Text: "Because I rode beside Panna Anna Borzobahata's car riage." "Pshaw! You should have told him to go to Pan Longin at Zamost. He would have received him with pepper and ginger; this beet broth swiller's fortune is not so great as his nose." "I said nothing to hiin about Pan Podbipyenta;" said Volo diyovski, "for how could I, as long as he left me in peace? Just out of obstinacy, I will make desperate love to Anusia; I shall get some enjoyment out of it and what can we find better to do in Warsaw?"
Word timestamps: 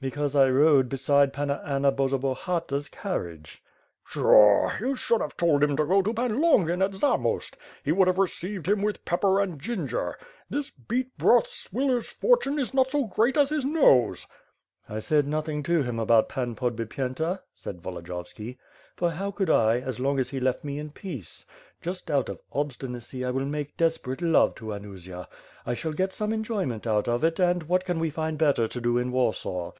"Because 0.00 0.36
I 0.36 0.48
rode 0.48 0.88
beside 0.88 1.32
Panna 1.32 1.60
Anna 1.66 1.90
Borzobahata's 1.90 2.88
car 2.88 3.18
riage." 3.18 3.58
"Pshaw! 4.04 4.70
You 4.78 4.94
should 4.94 5.20
have 5.20 5.36
told 5.36 5.60
him 5.64 5.76
to 5.76 5.84
go 5.84 6.02
to 6.02 6.14
Pan 6.14 6.40
Longin 6.40 6.80
at 6.82 6.94
Zamost. 6.94 7.56
He 7.82 7.90
would 7.90 8.06
have 8.06 8.18
received 8.18 8.68
him 8.68 8.80
with 8.80 9.04
pepper 9.04 9.40
and 9.40 9.60
ginger; 9.60 10.16
this 10.48 10.70
beet 10.70 11.18
broth 11.18 11.48
swiller's 11.48 12.06
fortune 12.06 12.60
is 12.60 12.72
not 12.72 12.90
so 12.90 13.06
great 13.06 13.36
as 13.36 13.48
his 13.50 13.64
nose." 13.64 14.24
"I 14.88 15.00
said 15.00 15.26
nothing 15.26 15.64
to 15.64 15.82
hiin 15.82 16.00
about 16.00 16.28
Pan 16.28 16.54
Podbipyenta;" 16.54 17.40
said 17.52 17.80
Volo 17.80 18.00
diyovski, 18.00 18.56
"for 18.94 19.10
how 19.10 19.32
could 19.32 19.50
I, 19.50 19.80
as 19.80 19.98
long 19.98 20.20
as 20.20 20.30
he 20.30 20.38
left 20.38 20.62
me 20.62 20.78
in 20.78 20.92
peace? 20.92 21.44
Just 21.82 22.08
out 22.08 22.28
of 22.28 22.38
obstinacy, 22.52 23.24
I 23.24 23.30
will 23.30 23.46
make 23.46 23.76
desperate 23.76 24.22
love 24.22 24.54
to 24.56 24.66
Anusia; 24.74 25.26
I 25.66 25.74
shall 25.74 25.92
get 25.92 26.12
some 26.12 26.32
enjoyment 26.32 26.86
out 26.86 27.08
of 27.08 27.24
it 27.24 27.40
and 27.40 27.64
what 27.64 27.84
can 27.84 27.98
we 27.98 28.10
find 28.10 28.38
better 28.38 28.68
to 28.68 28.80
do 28.80 28.96
in 28.96 29.10
Warsaw?" 29.10 29.72